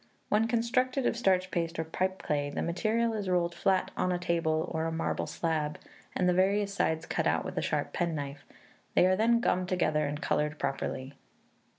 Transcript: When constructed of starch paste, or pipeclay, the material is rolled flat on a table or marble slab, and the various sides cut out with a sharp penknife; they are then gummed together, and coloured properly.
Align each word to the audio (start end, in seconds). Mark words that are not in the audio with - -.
When 0.29 0.47
constructed 0.47 1.05
of 1.05 1.15
starch 1.15 1.51
paste, 1.51 1.77
or 1.77 1.83
pipeclay, 1.85 2.49
the 2.49 2.63
material 2.63 3.13
is 3.13 3.29
rolled 3.29 3.53
flat 3.53 3.91
on 3.95 4.11
a 4.11 4.17
table 4.17 4.67
or 4.73 4.89
marble 4.89 5.27
slab, 5.27 5.77
and 6.15 6.27
the 6.27 6.33
various 6.33 6.73
sides 6.73 7.05
cut 7.05 7.27
out 7.27 7.45
with 7.45 7.55
a 7.55 7.61
sharp 7.61 7.93
penknife; 7.93 8.43
they 8.95 9.05
are 9.05 9.15
then 9.15 9.41
gummed 9.41 9.69
together, 9.69 10.07
and 10.07 10.19
coloured 10.19 10.57
properly. 10.57 11.13